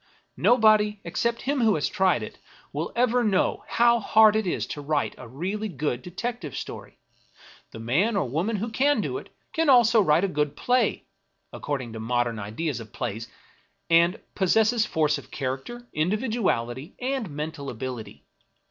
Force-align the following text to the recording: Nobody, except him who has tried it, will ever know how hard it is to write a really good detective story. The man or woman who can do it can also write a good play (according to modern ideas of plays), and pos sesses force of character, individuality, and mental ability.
Nobody, 0.37 0.99
except 1.03 1.43
him 1.43 1.61
who 1.61 1.75
has 1.75 1.87
tried 1.87 2.23
it, 2.23 2.39
will 2.73 2.91
ever 2.95 3.23
know 3.23 3.63
how 3.67 3.99
hard 3.99 4.35
it 4.35 4.47
is 4.47 4.65
to 4.65 4.81
write 4.81 5.13
a 5.15 5.27
really 5.27 5.67
good 5.69 6.01
detective 6.01 6.57
story. 6.57 6.97
The 7.69 7.77
man 7.77 8.15
or 8.15 8.27
woman 8.27 8.55
who 8.55 8.71
can 8.71 8.99
do 8.99 9.19
it 9.19 9.29
can 9.53 9.69
also 9.69 10.01
write 10.01 10.23
a 10.23 10.27
good 10.27 10.55
play 10.55 11.03
(according 11.53 11.93
to 11.93 11.99
modern 11.99 12.39
ideas 12.39 12.79
of 12.79 12.91
plays), 12.91 13.27
and 13.91 14.19
pos 14.33 14.53
sesses 14.55 14.87
force 14.87 15.19
of 15.19 15.29
character, 15.29 15.87
individuality, 15.93 16.95
and 16.99 17.29
mental 17.29 17.69
ability. 17.69 18.23